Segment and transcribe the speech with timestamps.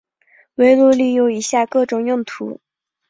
[0.55, 2.59] 围炉里有以下各种用途。